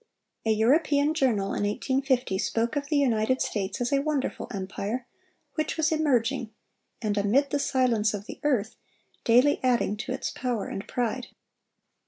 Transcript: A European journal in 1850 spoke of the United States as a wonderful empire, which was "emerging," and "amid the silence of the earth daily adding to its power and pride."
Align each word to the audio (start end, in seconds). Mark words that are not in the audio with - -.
A 0.47 0.49
European 0.49 1.13
journal 1.13 1.53
in 1.53 1.61
1850 1.63 2.39
spoke 2.39 2.75
of 2.75 2.87
the 2.87 2.97
United 2.97 3.39
States 3.39 3.79
as 3.81 3.93
a 3.93 4.01
wonderful 4.01 4.47
empire, 4.49 5.05
which 5.53 5.77
was 5.77 5.91
"emerging," 5.91 6.49
and 7.03 7.19
"amid 7.19 7.51
the 7.51 7.59
silence 7.59 8.15
of 8.15 8.25
the 8.25 8.39
earth 8.41 8.73
daily 9.23 9.59
adding 9.61 9.95
to 9.97 10.11
its 10.11 10.31
power 10.31 10.65
and 10.65 10.87
pride." 10.87 11.27